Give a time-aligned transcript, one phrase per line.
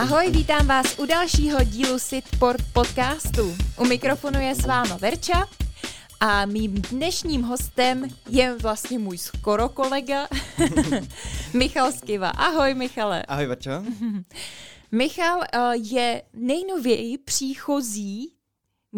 [0.00, 3.56] Ahoj, vítám vás u dalšího dílu Sitport podcastu.
[3.78, 5.48] U mikrofonu je s váma Verča
[6.20, 10.28] a mým dnešním hostem je vlastně můj skoro kolega
[11.54, 12.28] Michal Skiva.
[12.28, 13.22] Ahoj Michale.
[13.22, 13.84] Ahoj Verča.
[14.92, 18.32] Michal eh, je nejnověji příchozí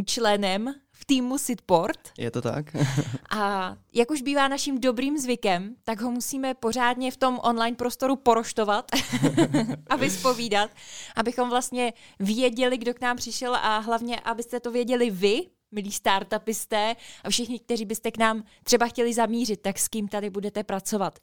[0.05, 1.99] členem v týmu Sitport.
[2.19, 2.77] Je to tak.
[3.31, 8.17] A jak už bývá naším dobrým zvykem, tak ho musíme pořádně v tom online prostoru
[8.17, 8.91] poroštovat
[9.91, 10.71] a vyspovídat,
[11.17, 16.97] abychom vlastně věděli, kdo k nám přišel a hlavně, abyste to věděli vy, milí startupisté
[17.25, 21.19] a všichni, kteří byste k nám třeba chtěli zamířit, tak s kým tady budete pracovat.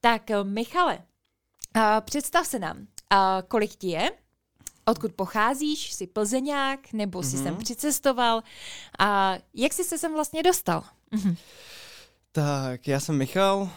[0.00, 0.98] Tak Michale,
[2.00, 2.86] představ se nám,
[3.48, 4.10] kolik ti je,
[4.84, 7.42] odkud pocházíš, jsi plzeňák, nebo jsi mm-hmm.
[7.42, 8.42] sem přicestoval
[8.98, 10.84] a jak jsi se sem vlastně dostal?
[11.12, 11.36] Mm-hmm.
[12.32, 13.68] Tak, já jsem Michal, uh,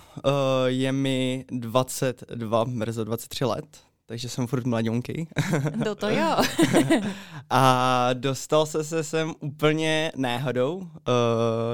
[0.66, 5.27] je mi 22, brzo 23 let takže jsem furt mladionky.
[5.75, 6.36] No to jo.
[7.50, 10.75] a dostal se se sem úplně náhodou.
[10.77, 10.88] Uh,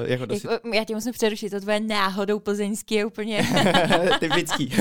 [0.06, 0.48] jako dosi...
[0.52, 3.48] jako, já tě musím přerušit, to tvoje náhodou plzeňský je úplně...
[4.20, 4.72] Typický.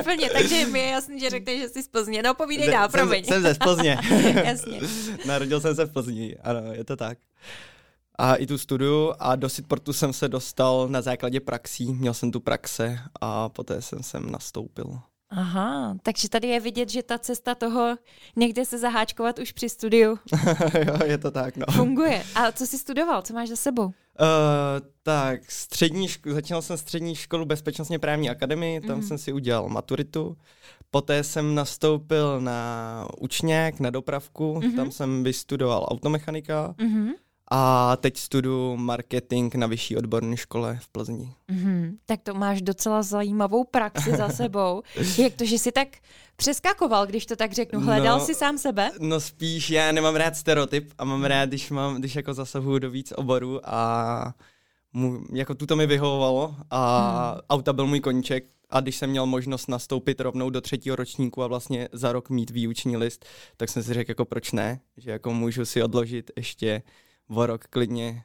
[0.00, 2.22] úplně, takže mi je jasný, že řekneš, že jsi z Plzně.
[2.22, 3.24] No povídej dál, promiň.
[3.24, 3.98] Jsem, jsem ze Plzně.
[4.44, 4.80] Jasně.
[5.26, 7.18] Narodil jsem se v Plzni, ano, je to tak.
[8.18, 11.92] A i tu studiu a do Sitportu jsem se dostal na základě praxí.
[11.92, 15.00] Měl jsem tu praxe a poté jsem sem nastoupil.
[15.34, 17.96] Aha, takže tady je vidět, že ta cesta toho
[18.36, 20.18] někde se zaháčkovat už při studiu.
[20.86, 21.66] jo, je to tak, no.
[21.70, 22.22] Funguje.
[22.34, 23.22] A co jsi studoval?
[23.22, 23.84] Co máš za sebou?
[23.84, 23.92] Uh,
[25.02, 29.02] tak, střední ško- začínal jsem střední školu Bezpečnostně právní akademii, tam mm.
[29.02, 30.36] jsem si udělal maturitu.
[30.90, 34.76] Poté jsem nastoupil na učňák, na dopravku, mm-hmm.
[34.76, 36.74] tam jsem vystudoval automechanika.
[36.78, 37.12] Mm-hmm.
[37.54, 41.34] A teď studuju marketing na vyšší odborné škole v Plzni.
[41.50, 41.96] Mm-hmm.
[42.06, 44.82] Tak to máš docela zajímavou praxi za sebou.
[45.18, 45.88] Jak to, že jsi tak
[46.36, 47.80] přeskakoval, když to tak řeknu?
[47.80, 48.90] Hledal no, jsi sám sebe?
[49.00, 52.90] No spíš já nemám rád stereotyp a mám rád, když, mám, když jako zasahuju do
[52.90, 54.34] víc oborů a
[54.92, 57.40] mu, jako tuto mi vyhovovalo a mm.
[57.50, 61.46] auta byl můj koníček a když jsem měl možnost nastoupit rovnou do třetího ročníku a
[61.46, 63.24] vlastně za rok mít výuční list,
[63.56, 66.82] tak jsem si řekl jako proč ne, že jako můžu si odložit ještě
[67.34, 68.24] o rok klidně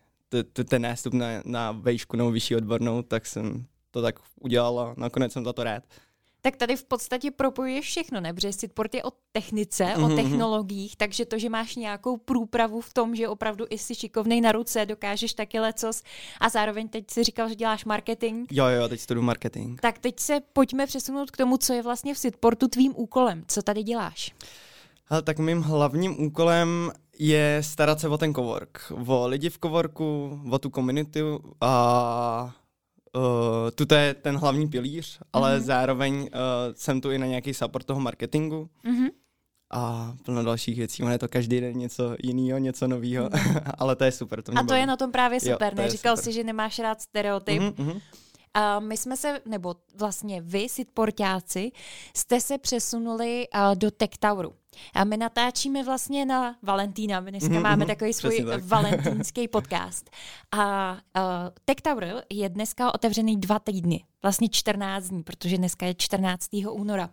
[0.69, 5.33] ten nástup na, na vejšku nebo vyšší odbornou, tak jsem to tak udělal a nakonec
[5.33, 5.83] jsem za to rád.
[6.41, 8.33] Tak tady v podstatě propojuješ všechno, ne?
[8.33, 9.97] Protože Sitport je o technice, mm-hmm.
[9.97, 10.15] o mhm, mhm.
[10.15, 14.51] technologiích, takže to, že máš nějakou průpravu v tom, že opravdu i jsi šikovnej na
[14.51, 16.03] ruce, dokážeš taky lecos
[16.39, 18.47] a zároveň teď si říkal, že děláš marketing.
[18.51, 19.81] Jo, jo, teď studuju marketing.
[19.81, 23.43] Tak teď se pojďme přesunout k tomu, co je vlastně v Sitportu tvým úkolem.
[23.47, 24.33] Co tady děláš?
[25.09, 30.39] Ale tak mým hlavním úkolem je starat se o ten cowork, o lidi v coworku,
[30.51, 32.55] o tu komunitu a
[33.15, 35.63] uh, tuto je ten hlavní pilíř, ale mm-hmm.
[35.63, 36.27] zároveň uh,
[36.75, 38.69] jsem tu i na nějaký support toho marketingu.
[38.85, 39.09] Mm-hmm.
[39.71, 41.03] A plno dalších věcí.
[41.03, 43.55] On je to každý den něco jiného, něco nového, mm.
[43.77, 44.41] ale to je super.
[44.41, 44.79] To a to baví.
[44.79, 45.89] je na tom právě super, jo, ne?
[45.89, 46.23] Říkal super.
[46.23, 47.61] jsi, že nemáš rád stereotyp.
[47.61, 48.01] Mm-hmm.
[48.57, 51.71] Uh, my jsme se, nebo vlastně vy, sitportáci,
[52.15, 54.53] jste se přesunuli uh, do Tech Toweru.
[54.93, 57.19] A my natáčíme vlastně na Valentína.
[57.19, 58.63] My dneska mm-hmm, máme takový svůj tak.
[58.63, 60.09] valentínský podcast.
[60.51, 60.99] A uh,
[61.65, 66.47] Tech Tower je dneska otevřený dva týdny, vlastně 14 dní, protože dneska je 14.
[66.71, 67.09] února.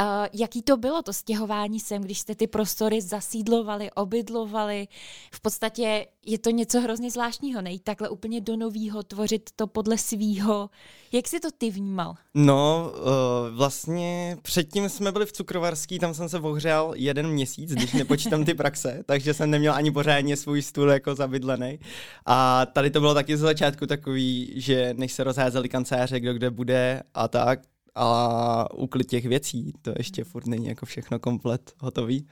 [0.00, 4.88] Uh, jaký to bylo to stěhování sem, když jste ty prostory zasídlovali, obydlovali?
[5.32, 9.98] V podstatě je to něco hrozně zvláštního, nejít takhle úplně do novýho, tvořit to podle
[9.98, 10.70] svýho.
[11.12, 12.14] Jak jsi to ty vnímal?
[12.34, 17.92] No, uh, vlastně předtím jsme byli v Cukrovarský, tam jsem se ohřel jeden měsíc, když
[17.92, 21.78] nepočítám ty praxe, takže jsem neměl ani pořádně svůj stůl jako zabydlený.
[22.26, 26.50] A tady to bylo taky z začátku takový, že než se rozházeli kanceláře, kdo kde
[26.50, 27.60] bude a tak,
[27.94, 32.26] a úklid těch věcí, to ještě furt není jako všechno komplet hotový.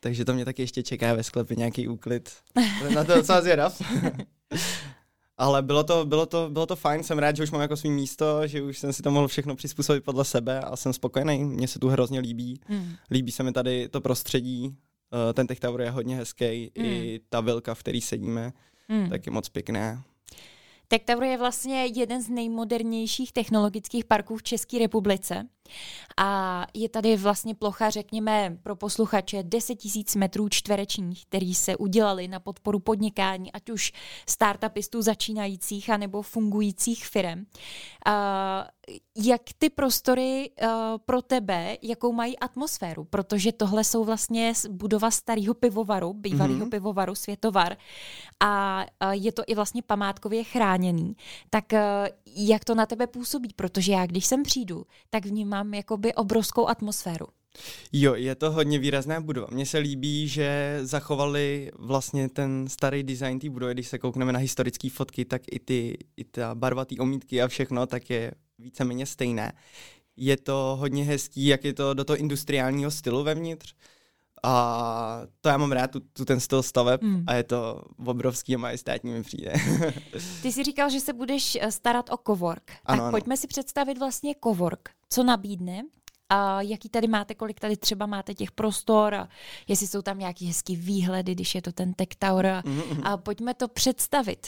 [0.00, 2.30] Takže to mě taky ještě čeká ve sklepě nějaký úklid.
[2.94, 3.82] Na to docela zvědav.
[5.38, 7.90] Ale bylo to, bylo, to, bylo to fajn, jsem rád, že už mám jako svý
[7.90, 11.68] místo, že už jsem si to mohl všechno přizpůsobit podle sebe a jsem spokojený, mně
[11.68, 12.60] se tu hrozně líbí.
[12.68, 12.92] Mm.
[13.10, 14.74] Líbí se mi tady to prostředí, uh,
[15.34, 16.84] ten Tech Tower je hodně hezký, mm.
[16.84, 18.52] i ta vilka, v který sedíme,
[18.88, 19.08] mm.
[19.10, 20.02] tak je moc pěkné.
[20.88, 25.48] Tech Tower je vlastně jeden z nejmodernějších technologických parků v České republice.
[26.16, 32.28] A je tady vlastně plocha, řekněme, pro posluchače 10 000 metrů čtverečních, který se udělali
[32.28, 33.92] na podporu podnikání, ať už
[34.28, 37.46] startupistů začínajících, anebo fungujících firm.
[38.08, 38.14] Uh,
[39.16, 40.68] jak ty prostory uh,
[41.06, 43.04] pro tebe, jakou mají atmosféru?
[43.04, 46.70] Protože tohle jsou vlastně budova starého pivovaru, bývalého mm-hmm.
[46.70, 47.76] pivovaru Světovar
[48.40, 51.16] a uh, je to i vlastně památkově chráněný.
[51.50, 51.78] Tak uh,
[52.36, 53.48] jak to na tebe působí?
[53.56, 57.26] Protože já, když sem přijdu, tak vnímám jakoby obrovskou atmosféru.
[57.92, 59.46] Jo, je to hodně výrazná budova.
[59.50, 63.74] Mně se líbí, že zachovali vlastně ten starý design té budovy.
[63.74, 67.48] Když se koukneme na historické fotky, tak i, ty, i ta barva té omítky a
[67.48, 69.52] všechno, tak je víceméně stejné.
[70.16, 73.74] Je to hodně hezký, jak je to do toho industriálního stylu vevnitř.
[74.46, 77.24] A to já mám rád, tu, tu ten styl staveb mm.
[77.26, 79.52] a je to obrovský a majestátní mi přijde.
[80.42, 82.70] Ty jsi říkal, že se budeš eh, starat o kovork.
[82.70, 83.10] Ano, tak ano.
[83.10, 84.90] pojďme si představit vlastně kovork.
[85.10, 85.82] Co nabídne
[86.28, 89.28] a jaký tady máte, kolik tady třeba máte těch prostor a
[89.68, 93.00] jestli jsou tam nějaký hezký výhledy, když je to ten Tech Tower a, mm-hmm.
[93.04, 94.46] a pojďme to představit.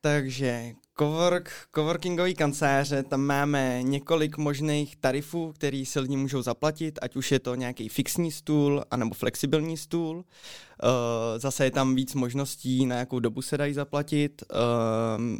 [0.00, 7.16] Takže cowork, coworkingový kanceláře, tam máme několik možných tarifů, který si lidi můžou zaplatit, ať
[7.16, 10.16] už je to nějaký fixní stůl, anebo flexibilní stůl.
[10.16, 10.22] Uh,
[11.36, 14.42] zase je tam víc možností, na jakou dobu se dají zaplatit.
[14.52, 15.36] Uh,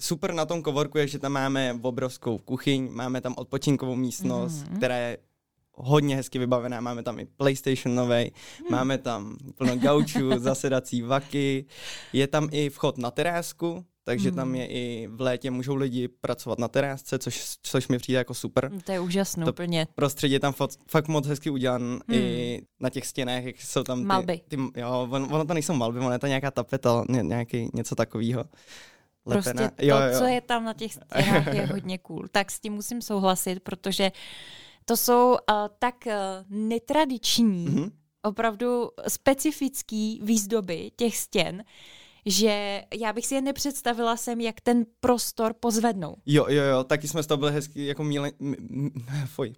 [0.00, 4.76] super na tom coworku je, že tam máme obrovskou kuchyň, máme tam odpočinkovou místnost, mm-hmm.
[4.76, 5.18] která je
[5.82, 8.66] hodně hezky vybavená, máme tam i PlayStation nový, mm.
[8.70, 11.64] máme tam plno gaučů, zasedací vaky,
[12.12, 14.36] je tam i vchod na terásku, takže mm.
[14.36, 14.54] tam hmm.
[14.54, 18.70] je i v létě můžou lidi pracovat na terásce, což, což mi přijde jako super.
[18.84, 19.86] To je úžasné úplně.
[19.94, 22.00] Prostředí je tam fot, fakt moc hezky udělan mm.
[22.08, 22.66] i hmm.
[22.80, 24.40] na těch stěnách, jak jsou tam ty, malby.
[24.48, 27.94] Ty, jo, on, ono to nejsou malby, ono je to nějaká tapeta, ně, nějaký, něco
[27.94, 28.44] takového.
[29.24, 30.18] Prostě to, jo, jo.
[30.18, 32.26] co je tam na těch stěnách, je hodně cool.
[32.30, 34.12] Tak s tím musím souhlasit, protože
[34.84, 35.36] to jsou uh,
[35.78, 36.12] tak uh,
[36.48, 37.90] netradiční, mm-hmm.
[38.22, 41.64] opravdu specifický výzdoby těch stěn,
[42.26, 46.16] že já bych si je nepředstavila sem, jak ten prostor pozvednou.
[46.26, 48.30] Jo, jo, jo, taky jsme z toho byli hezky jako míle,
[49.26, 49.54] fuj,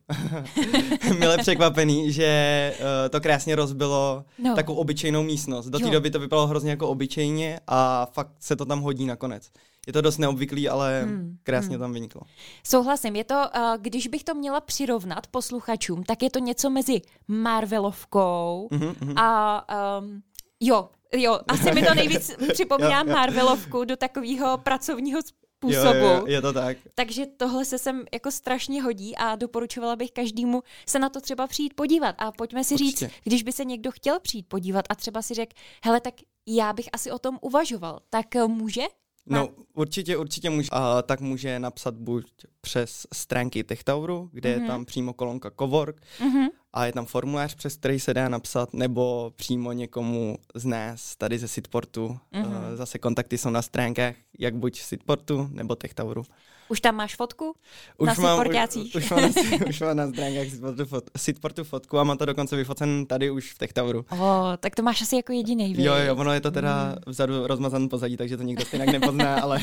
[1.18, 4.54] milé překvapený, že uh, to krásně rozbilo no.
[4.54, 5.66] takovou obyčejnou místnost.
[5.66, 9.50] Do té doby to vypadalo hrozně jako obyčejně a fakt se to tam hodí nakonec.
[9.86, 11.80] Je to dost neobvyklý, ale hmm, krásně hmm.
[11.80, 12.20] tam vyniklo.
[12.66, 13.16] Souhlasím.
[13.16, 18.68] Je to, uh, když bych to měla přirovnat posluchačům, tak je to něco mezi Marvelovkou
[18.72, 19.66] mm-hmm, a
[20.00, 20.22] um,
[20.60, 25.98] jo, Jo, asi mi to nejvíc připomíná Marvelovku do takového pracovního způsobu.
[25.98, 26.76] Jo, jo, je to tak.
[26.94, 31.46] Takže tohle se sem jako strašně hodí a doporučovala bych každému se na to třeba
[31.46, 32.14] přijít podívat.
[32.18, 33.06] A pojďme si Určitě.
[33.06, 35.52] říct, když by se někdo chtěl přijít podívat a třeba si řekl,
[35.84, 36.14] hele, tak
[36.46, 38.82] já bych asi o tom uvažoval, tak eh, může?
[39.26, 40.68] No, určitě, určitě může.
[40.72, 42.26] A tak může napsat buď
[42.60, 44.52] přes stránky TechToweru, kde mm-hmm.
[44.52, 44.66] je mhm.
[44.66, 46.48] tam přímo kolonka Cowork mm-hmm.
[46.72, 51.38] a je tam formulář, přes který se dá napsat, nebo přímo někomu z nás tady
[51.38, 52.18] ze Sitportu.
[52.32, 52.76] Mm-hmm.
[52.76, 56.22] Zase kontakty jsou na stránkách, jak buď Sitportu nebo TechToweru.
[56.68, 57.54] Už tam máš fotku?
[57.98, 59.28] Už na mám, už, už, mám na,
[59.68, 63.52] už mám na stránkách Sitportu, fot, Sitportu fotku a mám to dokonce vyfocen tady už
[63.52, 64.04] v TechToweru.
[64.10, 65.74] Oh, tak to máš asi jako jediný.
[65.78, 66.94] Jo, jo, ono je to teda mm.
[67.06, 69.60] vzadu rozmazaný pozadí, takže to nikdo stejně nepozná, ale...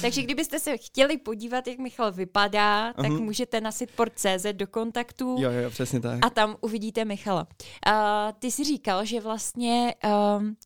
[0.00, 3.20] takže kdybyste se chtěli podívat, jak Michal vypadá, tak uh-huh.
[3.20, 5.36] můžete na sitport.cz do kontaktu.
[5.38, 6.26] Jo, jo, přesně tak.
[6.26, 7.46] A tam uvidíte Michala.
[7.86, 7.92] Uh,
[8.38, 9.94] ty jsi říkal, že vlastně
[10.38, 10.56] um,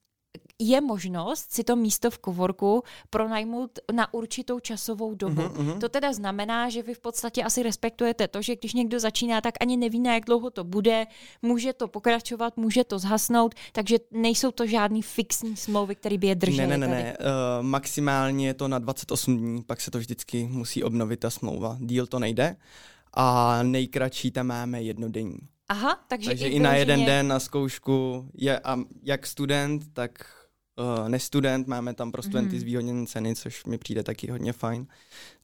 [0.58, 5.42] je možnost si to místo v kovorku pronajmout na určitou časovou dobu.
[5.42, 9.40] Uh-huh, To teda znamená, že vy v podstatě asi respektujete to, že když někdo začíná,
[9.40, 11.06] tak ani neví, na jak dlouho to bude,
[11.42, 16.34] může to pokračovat, může to zhasnout, takže nejsou to žádný fixní smlouvy, které by je
[16.34, 16.66] držely.
[16.66, 17.16] Ne, ne, ne, ne.
[17.20, 21.76] Uh, maximálně je to na 28 dní, pak se to vždycky musí obnovit ta smlouva.
[21.80, 22.56] Díl to nejde.
[23.14, 25.38] A nejkratší tam máme jednodenní.
[25.68, 30.10] Aha, takže, takže i, i na jeden den na zkoušku je a jak student, tak
[30.76, 32.60] uh, nestudent, máme tam pro studenty mm-hmm.
[32.60, 34.86] zvýhodněné ceny, což mi přijde taky hodně fajn.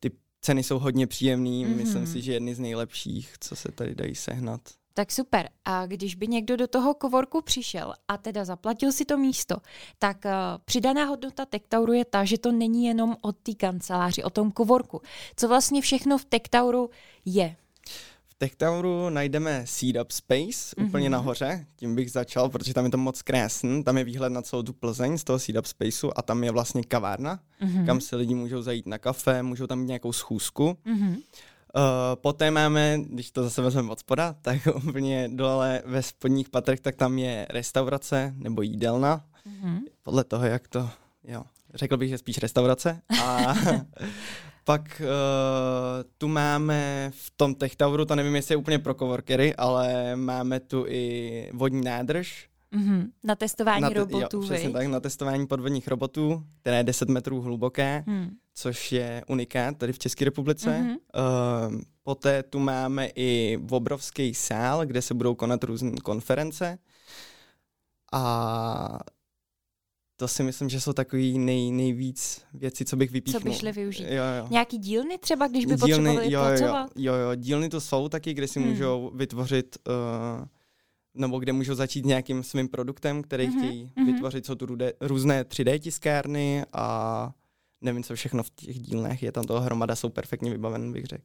[0.01, 0.11] Ty
[0.41, 1.77] ceny jsou hodně příjemný, mm-hmm.
[1.77, 4.61] myslím si, že jedny z nejlepších, co se tady dají sehnat.
[4.95, 5.49] Tak super.
[5.65, 9.57] A když by někdo do toho kovorku přišel a teda zaplatil si to místo,
[9.99, 10.31] tak uh,
[10.65, 15.01] přidaná hodnota Tektauru je ta, že to není jenom o té kanceláři, o tom kovorku.
[15.37, 16.91] Co vlastně všechno v Tektauru
[17.25, 17.57] je?
[18.43, 20.87] TechToweru najdeme Seed Up Space mm-hmm.
[20.87, 23.85] úplně nahoře, tím bych začal, protože tam je to moc krásný.
[23.85, 26.51] Tam je výhled na celou tu Plzeň z toho Seed Up Spaceu a tam je
[26.51, 27.87] vlastně kavárna, mm-hmm.
[27.87, 30.77] kam se lidi můžou zajít na kafe, můžou tam mít nějakou schůzku.
[30.87, 31.11] Mm-hmm.
[31.13, 31.23] Uh,
[32.15, 36.97] poté máme, když to zase vezmeme od spoda, tak úplně dole ve spodních patrech, tak
[36.97, 39.25] tam je restaurace nebo jídelna.
[39.47, 39.79] Mm-hmm.
[40.03, 40.91] Podle toho, jak to,
[41.25, 41.45] jo,
[41.75, 43.01] řekl bych, že spíš restaurace.
[43.23, 43.55] A
[44.65, 49.55] Pak uh, tu máme v tom Tech Toweru, to nevím, jestli je úplně pro coworkery,
[49.57, 52.49] ale máme tu i vodní nádrž.
[52.73, 53.09] Mm-hmm.
[53.25, 57.09] Na testování na te- robotů, jo, přesně tak, na testování podvodních robotů, které je 10
[57.09, 58.31] metrů hluboké, mm.
[58.55, 60.71] což je unikát tady v České republice.
[60.71, 60.97] Mm-hmm.
[61.75, 66.79] Uh, poté tu máme i obrovský sál, kde se budou konat různé konference.
[68.13, 68.99] A
[70.23, 73.41] to si myslím, že jsou takový nej, nejvíc věci, co bych vypíchnul.
[73.41, 74.07] Co by šli využít?
[74.09, 74.47] Jo, jo.
[74.51, 76.91] Nějaký dílny třeba, když by dílny, potřebovali jo, pracovat?
[76.97, 78.69] Jo, jo, dílny to jsou taky, kde si hmm.
[78.69, 80.45] můžou vytvořit, uh,
[81.15, 83.59] nebo kde můžou začít nějakým svým produktem, který mm-hmm.
[83.59, 84.07] chtějí mm-hmm.
[84.07, 84.47] vytvořit.
[84.47, 87.31] Jsou tu rude, různé 3D tiskárny a
[87.81, 89.33] nevím, co všechno v těch dílnách je.
[89.33, 91.25] Tam toho hromada, jsou perfektně vybaven, bych řekl.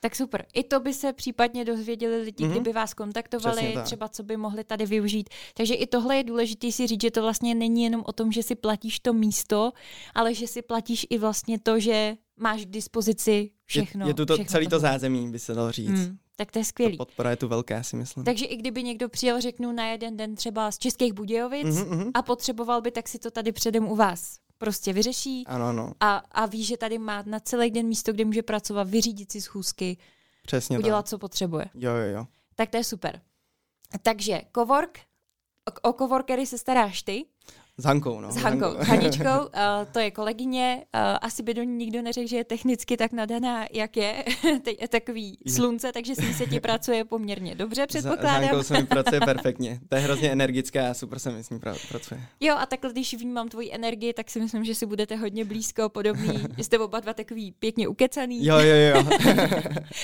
[0.00, 0.46] Tak super.
[0.54, 2.50] I to by se případně dozvěděli lidi, mm-hmm.
[2.50, 5.28] kdyby vás kontaktovali, třeba co by mohli tady využít.
[5.54, 8.42] Takže i tohle je důležité si říct, že to vlastně není jenom o tom, že
[8.42, 9.72] si platíš to místo,
[10.14, 14.06] ale že si platíš i vlastně to, že máš k dispozici všechno.
[14.06, 15.90] Je, je tu to, všechno celý to zázemí, by se dalo říct.
[16.08, 16.96] Mm, tak to je skvělý.
[16.96, 18.24] To podpora je tu velká, si myslím.
[18.24, 22.10] Takže i kdyby někdo přijel, řeknu, na jeden den třeba z Českých Budějovic mm-hmm.
[22.14, 25.92] a potřeboval by, tak si to tady předem u vás prostě vyřeší ano, ano.
[26.00, 29.40] A, a ví, že tady má na celý den místo, kde může pracovat, vyřídit si
[29.40, 29.96] schůzky,
[30.46, 31.08] Přesně udělat, tak.
[31.08, 31.66] co potřebuje.
[31.74, 32.26] Jo, jo, jo.
[32.54, 33.20] Tak to je super.
[34.02, 35.00] Takže Cowork,
[35.84, 37.24] o, o coworkery se staráš ty,
[37.78, 38.32] s Hankou, no.
[38.32, 38.74] S Hankou.
[38.78, 39.48] Haničkou, uh,
[39.92, 40.84] to je kolegyně.
[40.94, 44.24] Uh, asi by do ní nikdo neřekl, že je technicky tak nadaná, jak je.
[44.62, 48.42] Teď je takový slunce, takže si se ti pracuje poměrně dobře, předpokládám.
[48.42, 49.80] S Hankou se mi pracuje perfektně.
[49.88, 52.20] To je hrozně energická a super se mi s ní pracuje.
[52.40, 55.88] Jo, a takhle, když vnímám tvoji energii, tak si myslím, že si budete hodně blízko,
[55.88, 56.44] podobný.
[56.58, 58.46] Jste oba dva takový pěkně ukecaný.
[58.46, 59.04] Jo, jo, jo.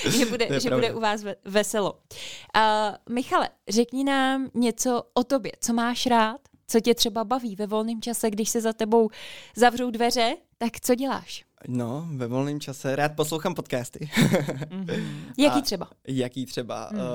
[0.09, 1.93] že bude, že bude u vás veselo.
[1.93, 5.51] Uh, Michale, řekni nám něco o tobě.
[5.59, 6.52] Co máš rád?
[6.73, 9.09] Co tě třeba baví ve volném čase, když se za tebou
[9.55, 11.45] zavřou dveře, tak co děláš?
[11.67, 14.09] No, ve volném čase rád poslouchám podcasty.
[14.15, 15.03] mm-hmm.
[15.37, 15.85] Jaký třeba?
[15.85, 16.89] A jaký třeba?
[16.91, 16.99] Mm.
[16.99, 17.05] Uh,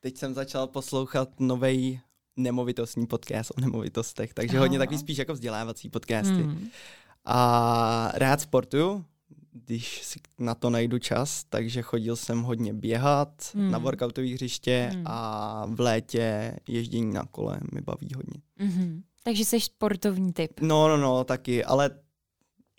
[0.00, 2.00] teď jsem začal poslouchat nový
[2.36, 4.60] nemovitostní podcast o nemovitostech, takže oh.
[4.60, 6.32] hodně takový spíš jako vzdělávací podcasty.
[6.32, 6.68] Mm.
[7.24, 9.04] A rád sportuju,
[9.64, 13.70] když si na to najdu čas, takže chodil jsem hodně běhat mm.
[13.70, 15.02] na workoutové hřiště mm.
[15.06, 18.40] a v létě ježdění na kole mi baví hodně.
[18.60, 19.02] Mm-hmm.
[19.24, 20.60] Takže jsi sportovní typ.
[20.60, 21.90] No, no, no, taky, ale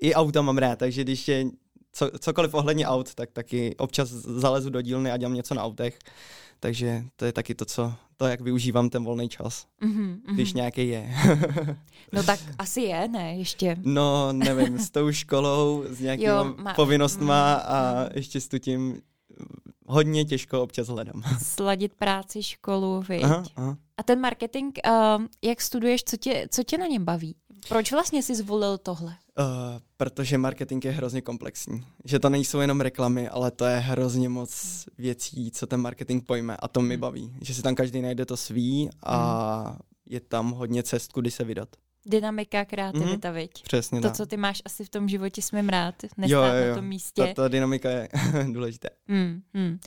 [0.01, 1.45] i auta mám rád, takže když je
[1.91, 5.99] co, cokoliv ohledně aut, tak taky občas zalezu do dílny a dělám něco na autech.
[6.59, 10.87] Takže to je taky to, co, to, jak využívám ten volný čas, mm-hmm, když nějaký
[10.87, 11.09] je.
[12.13, 13.77] no tak asi je, ne, ještě.
[13.81, 16.73] No, nevím, s tou školou, s nějakými má...
[16.73, 18.09] povinnostma mm, a mm.
[18.13, 19.01] ještě s tím
[19.87, 21.23] hodně těžko občas hledám.
[21.43, 23.23] Sladit práci, školu, viď?
[23.23, 23.77] Aha, aha.
[23.97, 27.35] A ten marketing, uh, jak studuješ, co tě, co tě na něm baví?
[27.69, 29.15] Proč vlastně jsi zvolil tohle?
[29.39, 29.45] Uh,
[29.97, 31.85] protože marketing je hrozně komplexní.
[32.05, 36.57] Že to nejsou jenom reklamy, ale to je hrozně moc věcí, co ten marketing pojme
[36.57, 37.01] a to mi hmm.
[37.01, 37.35] baví.
[37.41, 39.77] Že si tam každý najde to svý a hmm.
[40.05, 41.69] je tam hodně cest, kudy se vydat
[42.07, 43.33] dynamika, kreativita, mm-hmm.
[43.33, 43.63] viď?
[43.63, 44.17] Přesně To, tak.
[44.17, 46.69] co ty máš asi v tom životě, jsme rád, nestát jo, jo, jo.
[46.69, 47.21] na tom místě.
[47.21, 48.09] Ta, ta dynamika je
[48.51, 48.89] důležitá.
[49.07, 49.79] Mm, mm.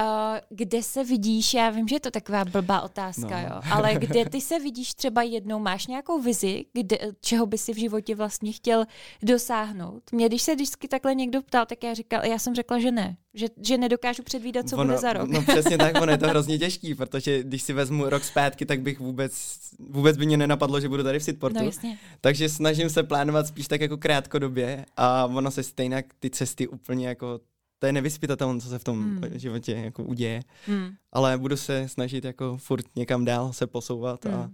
[0.00, 3.48] Uh, kde se vidíš, já vím, že je to taková blbá otázka, no.
[3.48, 7.72] jo, ale kde ty se vidíš třeba jednou, máš nějakou vizi, kde, čeho by si
[7.72, 8.84] v životě vlastně chtěl
[9.22, 10.02] dosáhnout?
[10.12, 13.16] Mě, když se vždycky takhle někdo ptal, tak já, říkal, já jsem řekla, že ne,
[13.34, 15.28] že, že nedokážu předvídat, co ono, bude za rok.
[15.28, 18.80] No přesně tak, ono je to hrozně těžký, protože když si vezmu rok zpátky, tak
[18.80, 21.58] bych vůbec, vůbec by mě nenapadlo, že budu tady v Sitportu.
[21.58, 21.98] No, jasně.
[22.20, 27.08] Takže snažím se plánovat spíš tak jako krátkodobě a ono se stejně ty cesty úplně
[27.08, 27.40] jako
[27.82, 29.38] to je nevyspytatelné, co se v tom hmm.
[29.38, 30.42] životě jako uděje.
[30.66, 30.90] Hmm.
[31.12, 34.34] Ale budu se snažit jako furt někam dál se posouvat hmm.
[34.34, 34.50] a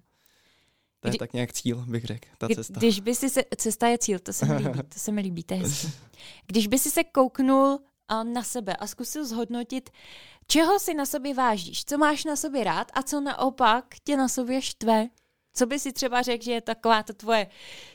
[1.01, 2.75] to je Kdy, tak nějak cíl, bych řekl, ta cesta.
[2.79, 5.43] Když by si se, cesta je cíl, to se mi líbí, to se mi líbí,
[5.43, 5.93] to je hezký.
[6.47, 7.79] Když by si se kouknul
[8.23, 9.91] na sebe a zkusil zhodnotit,
[10.47, 14.29] čeho si na sobě vážíš, co máš na sobě rád a co naopak tě na
[14.29, 15.09] sobě štve,
[15.59, 17.47] co by si třeba řekl, že je taková to tvoje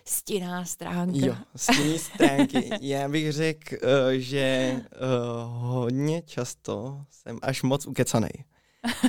[0.05, 1.25] stinná stránka?
[1.25, 2.70] Jo, stinný stránky.
[2.82, 8.29] Já bych řekl, uh, že uh, hodně často jsem až moc ukecaný.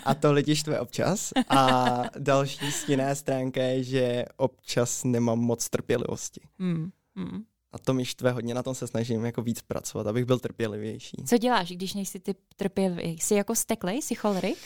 [0.04, 1.32] A to lidi štve občas.
[1.49, 6.40] A další stinná stránka je, že občas nemám moc trpělivosti.
[6.58, 6.90] Hmm.
[7.16, 7.42] Hmm.
[7.73, 11.16] A to mi štve hodně, na tom se snažím jako víc pracovat, abych byl trpělivější.
[11.26, 13.18] Co děláš, když nejsi ty trpělivý?
[13.18, 14.58] Jsi jako steklej, jsi cholerik?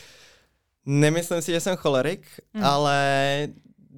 [0.87, 2.65] Nemyslím si, že jsem cholerik, hmm.
[2.65, 3.49] ale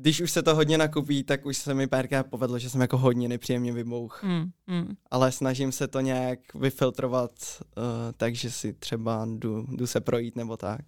[0.00, 2.98] když už se to hodně nakupí, tak už se mi párkrát povedlo, že jsem jako
[2.98, 4.22] hodně nepříjemně vybouch.
[4.22, 4.94] Mm, mm.
[5.10, 7.30] Ale snažím se to nějak vyfiltrovat,
[7.60, 7.84] uh,
[8.16, 10.80] takže si třeba jdu, jdu se projít nebo tak,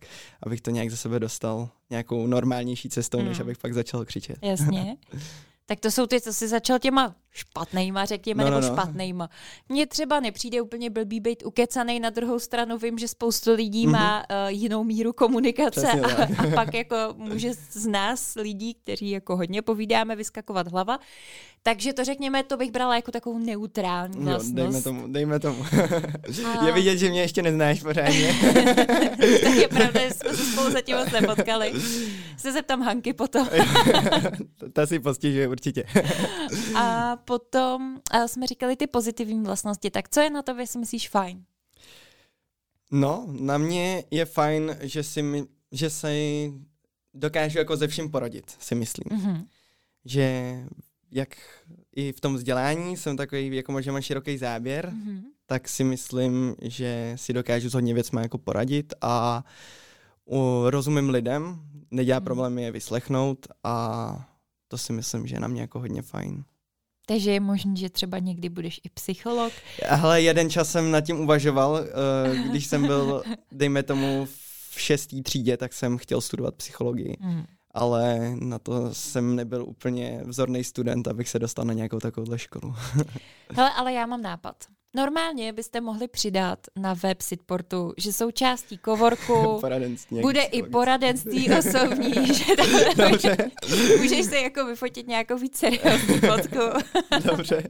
[0.43, 3.25] abych to nějak ze sebe dostal nějakou normálnější cestou, mm.
[3.25, 4.39] než abych pak začal křičet.
[4.43, 4.97] Jasně.
[5.67, 9.29] tak to jsou ty, co jsi začal těma špatnejma, řekněme, no, no, nebo špatnejma.
[9.69, 13.93] Mně třeba nepřijde úplně blbý být ukecanej, na druhou stranu vím, že spoustu lidí mm-hmm.
[13.93, 19.37] má uh, jinou míru komunikace a, a pak jako může z nás lidí, kteří jako
[19.37, 20.99] hodně povídáme, vyskakovat hlava.
[21.65, 24.49] Takže to řekněme, to bych brala jako takovou neutrální vlastnost.
[24.49, 25.65] Jo, dejme tomu, dejme tomu.
[26.45, 26.67] A...
[26.67, 28.35] Je vidět, že mě ještě neznáš pořádně.
[29.45, 31.73] tak je pravda, že jsme se spolu zatím moc nepotkali.
[32.37, 33.49] Se zeptám Hanky potom.
[34.73, 35.85] Ta si postižuje určitě.
[36.75, 41.09] a potom a jsme říkali ty pozitivní vlastnosti, tak co je na to, si myslíš
[41.09, 41.45] fajn?
[42.91, 46.15] No, na mě je fajn, že si mi, že se
[47.15, 49.19] dokážu jako ze vším poradit, si myslím.
[49.19, 49.47] Mm-hmm.
[50.05, 50.57] Že
[51.11, 51.29] jak
[51.97, 55.23] i v tom vzdělání jsem takový, jako možná mám široký záběr, mm-hmm.
[55.47, 59.45] tak si myslím, že si dokážu s hodně věcmi jako poradit a
[60.25, 62.25] uh, rozumím lidem, nedělá mm-hmm.
[62.25, 64.29] problém je vyslechnout a
[64.69, 66.45] to si myslím, že je na mě jako hodně fajn.
[67.13, 69.53] Takže je možné, že třeba někdy budeš i psycholog?
[69.89, 74.27] Ale jeden čas jsem nad tím uvažoval, uh, když jsem byl, dejme tomu,
[74.71, 77.17] v šestý třídě, tak jsem chtěl studovat psychologii.
[77.21, 82.39] Mm ale na to jsem nebyl úplně vzorný student, abych se dostal na nějakou takovouhle
[82.39, 82.75] školu.
[83.53, 84.57] Hele, ale já mám nápad.
[84.95, 89.61] Normálně byste mohli přidat na web Sitportu, že součástí kovorku
[90.21, 93.37] bude i poradenství osobní, že tam Dobře.
[93.99, 96.59] můžeš se jako vyfotit nějakou víc seriózní fotku.
[97.25, 97.63] Dobře.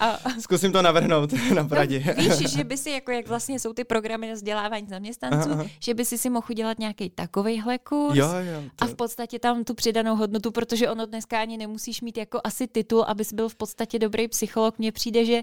[0.00, 2.14] A, Zkusím to navrhnout na Pradě.
[2.28, 5.60] No, víš, že by si, jako jak vlastně jsou ty programy na vzdělávání zaměstnanců, aha,
[5.60, 5.70] aha.
[5.80, 8.84] že by si si mohl udělat nějaký takovejhle kurz jo, jo, to...
[8.84, 12.66] a v podstatě tam tu přidanou hodnotu, protože ono dneska ani nemusíš mít jako asi
[12.66, 14.78] titul, abys byl v podstatě dobrý psycholog.
[14.78, 15.42] Mně přijde, že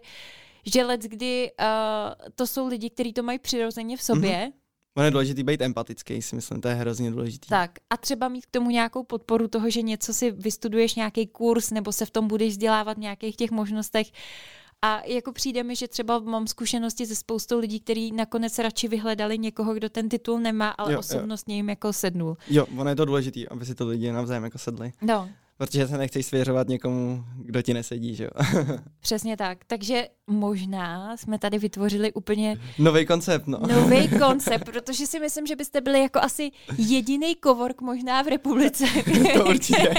[0.74, 1.68] že let, kdy uh,
[2.36, 4.32] to jsou lidi, kteří to mají přirozeně v sobě.
[4.32, 4.52] Mm-hmm.
[4.98, 7.48] Ono je důležité být empatický, si myslím, to je hrozně důležité.
[7.50, 11.72] Tak a třeba mít k tomu nějakou podporu toho, že něco si vystuduješ, nějaký kurz,
[11.72, 14.08] nebo se v tom budeš vzdělávat v nějakých těch možnostech.
[14.82, 19.38] A jako přijde mi, že třeba mám zkušenosti se spoustou lidí, kteří nakonec radši vyhledali
[19.38, 21.58] někoho, kdo ten titul nemá, ale jo, osobnostně jo.
[21.58, 22.38] jim jako sednul.
[22.48, 24.92] Jo, ono je to důležité, aby si to lidi navzájem jako sedli.
[25.02, 25.30] No.
[25.58, 28.30] Protože se nechceš svěřovat někomu, kdo ti nesedí, že jo?
[29.00, 29.58] Přesně tak.
[29.68, 32.58] Takže možná jsme tady vytvořili úplně...
[32.80, 33.60] Nový koncept, no.
[33.68, 38.86] Nový koncept, protože si myslím, že byste byli jako asi jediný kovork možná v republice.
[39.34, 39.94] to určitě.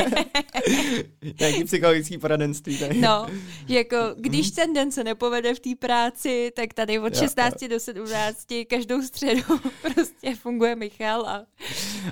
[1.41, 3.01] Nějaký psychologický poradenství tady.
[3.01, 3.27] No,
[3.69, 7.81] jako když ten den se nepovede v té práci, tak tady od 16 jo, do
[7.81, 9.43] 17 každou středu
[9.83, 11.27] prostě funguje Michal.
[11.27, 11.47] A,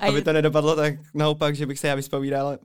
[0.01, 0.21] a Aby je...
[0.21, 2.57] to nedopadlo tak naopak, že bych se já vyspovídal,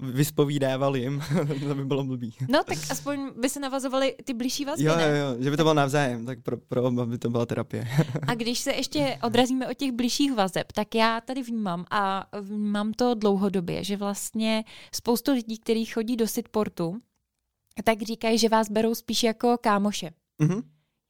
[0.72, 1.22] vyspovídával jim,
[1.68, 2.34] to by bylo blbý.
[2.48, 5.62] No, tak aspoň by se navazovaly ty blížší vazby, jo, jo, jo, že by to
[5.62, 7.88] bylo navzájem, tak pro, pro oba by to byla terapie.
[8.28, 12.92] a když se ještě odrazíme od těch blížších vazeb, tak já tady vnímám a vnímám
[12.92, 17.00] to dlouhodobě, že vlastně spoustu lidí, kteří chodí do Sitportu,
[17.84, 20.10] tak říkají, že vás berou spíš jako kámoše.
[20.42, 20.62] Mm-hmm.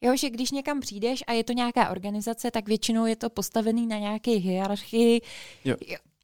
[0.05, 3.87] Jo, že když někam přijdeš a je to nějaká organizace, tak většinou je to postavený
[3.87, 5.21] na nějaké hierarchii.
[5.65, 5.77] Jo.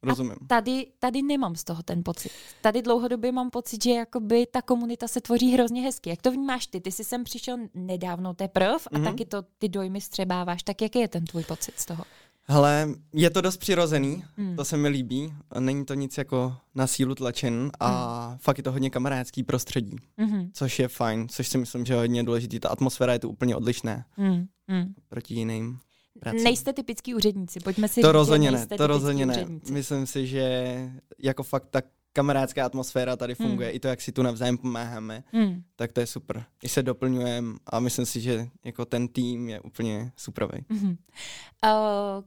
[0.03, 0.31] Rozumím.
[0.31, 2.31] A tady, tady nemám z toho ten pocit.
[2.61, 6.09] Tady dlouhodobě mám pocit, že jakoby ta komunita se tvoří hrozně hezky.
[6.09, 6.81] Jak to vnímáš ty?
[6.81, 9.03] Ty jsi sem přišel nedávno teprv a mm-hmm.
[9.03, 10.63] taky to ty dojmy střebáváš.
[10.63, 12.03] Tak jaký je ten tvůj pocit z toho?
[12.51, 14.55] Hele, je to dost přirozený, mm.
[14.55, 15.33] to se mi líbí.
[15.59, 18.37] Není to nic jako na sílu tlačen a mm.
[18.37, 20.49] fakt je to hodně kamarádský prostředí, mm-hmm.
[20.53, 22.59] což je fajn, což si myslím, že je hodně důležitý.
[22.59, 24.45] Ta atmosféra je tu úplně odlišná mm.
[24.67, 24.93] Mm.
[25.09, 25.79] proti jiným.
[26.19, 26.43] Prací.
[26.43, 29.45] Nejste typický úředníci, pojďme si To říct, rozhodně ne, to rozhodně ne.
[29.71, 30.75] Myslím si, že
[31.19, 33.47] jako fakt tak kamarádská atmosféra tady hmm.
[33.47, 33.75] funguje, hmm.
[33.75, 35.63] i to, jak si tu navzájem pomáháme, hmm.
[35.75, 36.45] tak to je super.
[36.63, 40.65] I se doplňujeme a myslím si, že jako ten tým je úplně superový.
[40.69, 40.89] Hmm.
[40.89, 40.97] Uh,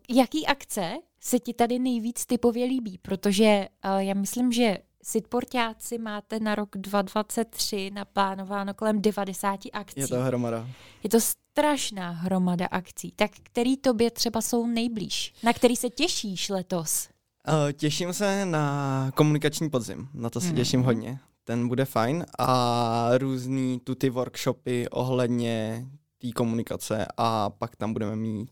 [0.08, 2.98] jaký akce se ti tady nejvíc typově líbí?
[3.02, 10.00] Protože uh, já myslím, že Sitportáci máte na rok 2023 naplánováno kolem 90 akcí.
[10.00, 10.68] Je to hromada.
[11.02, 11.18] Je to
[11.52, 13.12] strašná hromada akcí.
[13.16, 15.34] Tak který tobě třeba jsou nejblíž?
[15.42, 17.08] Na který se těšíš letos?
[17.48, 20.08] Uh, těším se na komunikační podzim.
[20.14, 20.56] Na to se hmm.
[20.56, 21.18] těším hodně.
[21.44, 22.26] Ten bude fajn.
[22.38, 25.86] A různý tu ty workshopy ohledně
[26.18, 28.50] té komunikace a pak tam budeme mít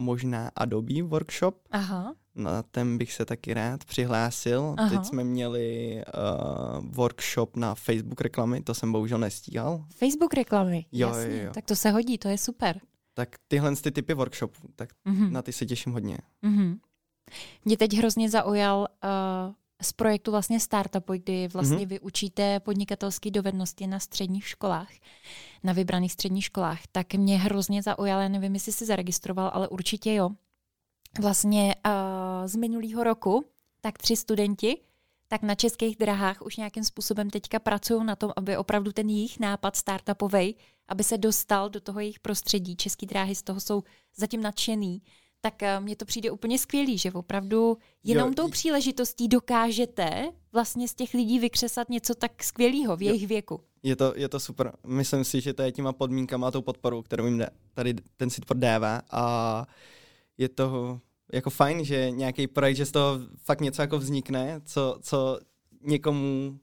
[0.00, 1.56] možná Adobe workshop.
[1.70, 2.14] Aha.
[2.34, 4.74] Na ten bych se taky rád přihlásil.
[4.78, 4.90] Aha.
[4.90, 9.84] Teď jsme měli uh, workshop na Facebook reklamy, to jsem bohužel nestíhal.
[9.96, 11.50] Facebook reklamy, jo, jasně, jo, jo.
[11.54, 12.80] tak to se hodí, to je super.
[13.14, 15.30] Tak tyhle ty typy workshopů, tak mm-hmm.
[15.30, 16.18] na ty se těším hodně.
[16.42, 16.78] Mm-hmm.
[17.64, 21.86] Mě teď hrozně zaujal uh, z projektu vlastně Startupu, kdy vlastně mm-hmm.
[21.86, 24.90] vy učíte podnikatelské dovednosti na středních školách,
[25.62, 30.30] na vybraných středních školách, tak mě hrozně zaujalo, nevím, jestli jsi zaregistroval, ale určitě jo.
[31.20, 31.92] Vlastně uh,
[32.46, 33.44] z minulého roku,
[33.80, 34.76] tak tři studenti
[35.32, 39.40] tak na českých drahách už nějakým způsobem teďka pracují na tom, aby opravdu ten jejich
[39.40, 40.56] nápad startupový,
[40.88, 42.76] aby se dostal do toho jejich prostředí.
[42.76, 43.82] Český dráhy z toho jsou
[44.16, 45.02] zatím nadšený
[45.40, 50.88] tak eh, mně to přijde úplně skvělý, že opravdu jenom jo, tou příležitostí dokážete vlastně
[50.88, 53.60] z těch lidí vykřesat něco tak skvělého v jejich jo, věku.
[53.82, 54.72] Je to, je to super.
[54.86, 58.44] Myslím si, že to je těma podmínkama a tou podporou, kterou jim tady ten sit
[58.54, 59.66] dává a
[60.38, 61.00] je to
[61.32, 65.38] jako fajn, že nějaký projekt, že z toho fakt něco jako vznikne, co, co
[65.82, 66.58] někomu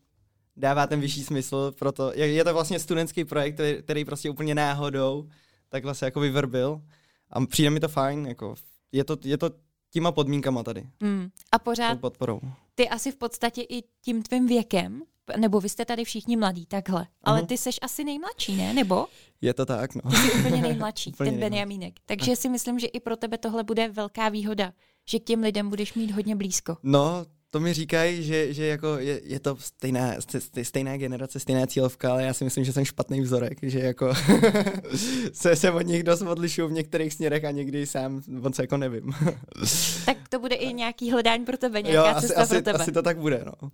[0.56, 5.30] dává ten vyšší smysl, proto je to vlastně studentský projekt, který, který prostě úplně náhodou
[5.70, 6.82] takhle se jako vyvrbil
[7.30, 8.56] a přijde mi to fajn, jako
[8.92, 9.50] je to, je to
[9.92, 10.88] těma podmínkama tady.
[11.00, 11.30] Mm.
[11.52, 12.42] A pořád podporou.
[12.76, 15.02] ty asi v podstatě i tím tvým věkem,
[15.38, 17.46] nebo vy jste tady všichni mladí, takhle, ale uh-huh.
[17.46, 18.74] ty seš asi nejmladší, ne?
[18.74, 19.06] Nebo?
[19.42, 20.12] Je to tak, no.
[20.12, 21.94] Ty jsi úplně nejmladší, úplně ten Benjamínek.
[22.06, 24.74] Takže si myslím, že i pro tebe tohle bude velká výhoda,
[25.10, 26.78] že k těm lidem budeš mít hodně blízko.
[26.84, 30.14] No, to mi říkají, že, že jako je, je to stejná,
[30.64, 34.14] stejná generace, stejná cílovka, ale já si myslím, že jsem špatný vzorek, že jako
[35.34, 39.14] se, se od nich dost odlišuju v některých směrech a někdy sám moc jako nevím.
[40.06, 42.80] tak to bude i nějaký hledání pro tebe, nějaká jo, cesta asi, pro tebe.
[42.80, 43.70] Asi to tak bude, no.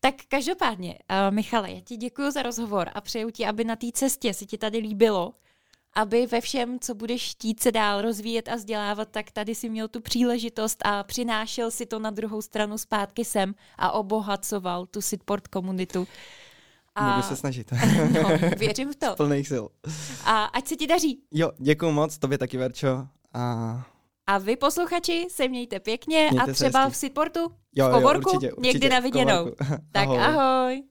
[0.00, 3.86] Tak každopádně, uh, Michale, já ti děkuji za rozhovor a přeju ti, aby na té
[3.92, 5.34] cestě se ti tady líbilo
[5.98, 9.88] aby ve všem, co budeš chtít se dál rozvíjet a vzdělávat, tak tady si měl
[9.88, 15.48] tu příležitost a přinášel si to na druhou stranu zpátky sem a obohacoval tu Sitport
[15.48, 16.06] komunitu.
[16.94, 17.10] A...
[17.10, 17.72] Budu se snažit.
[18.22, 19.06] no, věřím v to.
[19.12, 19.64] Z plných sil.
[20.24, 21.22] A ať se ti daří.
[21.30, 23.06] Jo, děkuji moc, tobě taky, Verčo.
[23.34, 23.86] A...
[24.26, 27.40] A vy posluchači se mějte pěkně mějte a třeba v Sitportu,
[27.74, 29.46] jo, v Kovorku, jo, určitě, určitě, někdy na viděnou.
[29.92, 30.18] tak ahoj.
[30.18, 30.82] ahoj.